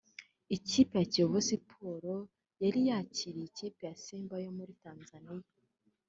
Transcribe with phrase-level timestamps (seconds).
[0.55, 2.29] Ikipe ya Kiyovu Sports
[2.63, 5.47] yari yakiriye ikipe ya Simba yo muri Tanzania